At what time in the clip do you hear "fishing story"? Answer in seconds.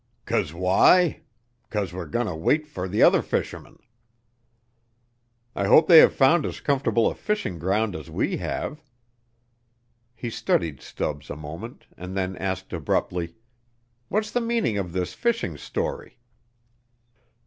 15.13-16.17